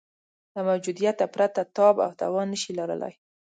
[0.53, 3.13] له موجودیته پرته تاب او توان نه شي لرلای.